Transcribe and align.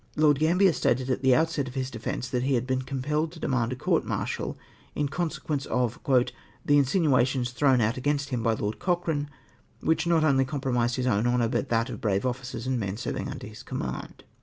Lord 0.15 0.39
Gambler 0.39 0.73
stated 0.73 1.11
at 1.11 1.21
the 1.21 1.35
outset 1.35 1.67
of 1.67 1.75
his 1.75 1.91
defence, 1.91 2.27
that 2.27 2.41
he 2.41 2.55
had 2.55 2.65
been 2.65 2.81
compelled 2.81 3.31
to 3.33 3.39
demand 3.39 3.71
a 3.71 3.75
court 3.75 4.03
martial 4.03 4.57
in 4.95 5.07
consequence 5.07 5.67
of" 5.67 5.99
the 6.65 6.77
insinuations 6.79 7.51
thrown 7.51 7.81
out 7.81 7.97
against 7.97 8.29
him 8.29 8.41
by 8.41 8.53
Lord 8.55 8.79
Cochrane, 8.79 9.29
which 9.81 10.07
not 10.07 10.23
only 10.23 10.43
compromised 10.43 10.95
his 10.95 11.05
own 11.05 11.27
honour, 11.27 11.49
but 11.49 11.69
that 11.69 11.91
of 11.91 12.01
brave 12.01 12.25
officers 12.25 12.65
and 12.65 12.79
men 12.79 12.97
serving 12.97 13.29
under 13.29 13.45
his 13.45 13.61
command." 13.61 14.23